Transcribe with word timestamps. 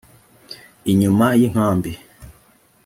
inyuma 0.91 1.25
y’inkambi 1.39 1.91